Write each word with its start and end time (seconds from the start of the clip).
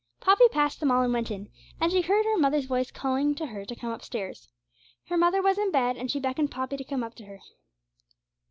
Poppy 0.19 0.47
passed 0.49 0.79
them 0.79 0.89
all 0.89 1.03
and 1.03 1.13
went 1.13 1.29
in, 1.29 1.41
and 1.79 1.91
then 1.91 1.91
she 1.91 2.01
heard 2.01 2.25
her 2.25 2.35
mother's 2.39 2.65
voice 2.65 2.89
calling 2.89 3.35
to 3.35 3.45
her 3.45 3.65
to 3.65 3.75
come 3.75 3.91
upstairs. 3.91 4.47
Her 5.09 5.15
mother 5.15 5.43
was 5.43 5.59
in 5.59 5.69
bed, 5.71 5.95
and 5.95 6.09
she 6.09 6.19
beckoned 6.19 6.49
Poppy 6.49 6.75
to 6.75 6.83
come 6.83 7.03
up 7.03 7.13
to 7.17 7.25
her. 7.25 7.39